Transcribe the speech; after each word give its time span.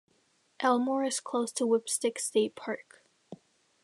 Elmore 0.59 1.03
is 1.03 1.19
close 1.19 1.51
to 1.51 1.63
the 1.63 1.67
Whipstick 1.67 2.17
State 2.17 2.55
Park. 2.55 3.03